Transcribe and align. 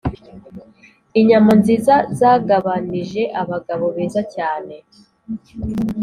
inyama 1.19 1.51
nziza 1.59 1.95
zagabanije 2.19 3.21
abagabo 3.41 3.85
beza 3.95 4.21
cyane 4.35 4.75